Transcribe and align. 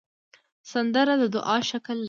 سندره 0.71 1.13
د 1.21 1.23
دعا 1.35 1.57
شکل 1.69 1.95
لري 1.95 1.99